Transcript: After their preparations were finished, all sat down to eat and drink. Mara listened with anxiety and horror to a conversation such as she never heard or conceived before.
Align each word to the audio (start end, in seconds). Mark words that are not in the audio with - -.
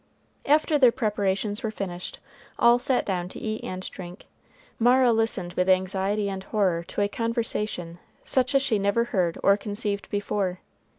After 0.47 0.79
their 0.79 0.91
preparations 0.91 1.61
were 1.61 1.69
finished, 1.69 2.17
all 2.57 2.79
sat 2.79 3.05
down 3.05 3.29
to 3.29 3.39
eat 3.39 3.63
and 3.63 3.87
drink. 3.91 4.25
Mara 4.79 5.11
listened 5.13 5.53
with 5.53 5.69
anxiety 5.69 6.27
and 6.27 6.43
horror 6.45 6.83
to 6.85 7.01
a 7.01 7.07
conversation 7.07 7.99
such 8.23 8.55
as 8.55 8.63
she 8.63 8.79
never 8.79 9.03
heard 9.03 9.37
or 9.43 9.57
conceived 9.57 10.09
before. 10.09 10.59